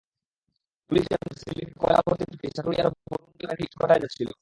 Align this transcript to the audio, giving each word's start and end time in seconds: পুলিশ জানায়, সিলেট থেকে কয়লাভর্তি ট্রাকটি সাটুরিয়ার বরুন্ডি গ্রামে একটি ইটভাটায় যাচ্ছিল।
পুলিশ 0.89 1.05
জানায়, 1.11 1.35
সিলেট 1.41 1.57
থেকে 1.59 1.73
কয়লাভর্তি 1.81 2.23
ট্রাকটি 2.25 2.47
সাটুরিয়ার 2.57 2.87
বরুন্ডি 3.07 3.35
গ্রামে 3.39 3.53
একটি 3.55 3.63
ইটভাটায় 3.67 4.01
যাচ্ছিল। 4.03 4.31